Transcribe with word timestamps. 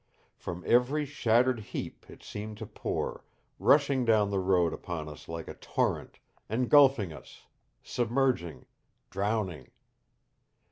From 0.35 0.63
every 0.65 1.05
shattered 1.05 1.59
heap 1.59 2.07
it 2.09 2.23
seemed 2.23 2.57
to 2.57 2.65
pour, 2.65 3.23
rushing 3.59 4.03
down 4.03 4.31
the 4.31 4.39
road 4.39 4.73
upon 4.73 5.07
us 5.07 5.29
like 5.29 5.47
a 5.47 5.53
torrent, 5.53 6.17
engulfing 6.49 7.13
us, 7.13 7.45
submerging, 7.83 8.65
drowning. 9.11 9.69